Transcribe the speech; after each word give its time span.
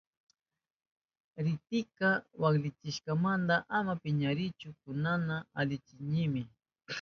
Ridikita 1.43 2.09
waklichishkaynimanta 2.41 3.55
ama 3.77 3.93
piñarinkichu, 4.03 4.69
kunanka 4.81 5.35
alichahunimi. 5.59 6.41